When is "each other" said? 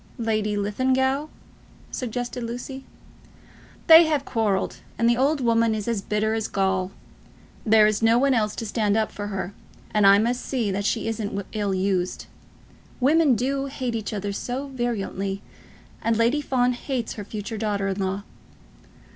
13.93-14.31